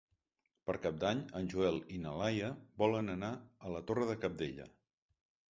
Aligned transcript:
Per 0.69 0.73
Cap 0.85 0.95
d'Any 1.03 1.19
en 1.39 1.49
Joel 1.53 1.77
i 1.97 1.99
na 2.07 2.15
Laia 2.21 2.49
volen 2.85 3.15
anar 3.17 3.31
a 3.69 3.75
la 3.77 3.85
Torre 3.93 4.09
de 4.15 4.19
Cabdella. 4.25 4.69